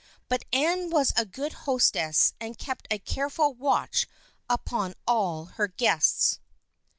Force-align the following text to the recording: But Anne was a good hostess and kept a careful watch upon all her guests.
But 0.29 0.45
Anne 0.51 0.89
was 0.89 1.13
a 1.15 1.27
good 1.27 1.53
hostess 1.69 2.33
and 2.39 2.57
kept 2.57 2.87
a 2.89 2.97
careful 2.97 3.53
watch 3.53 4.07
upon 4.49 4.95
all 5.05 5.45
her 5.45 5.67
guests. 5.67 6.39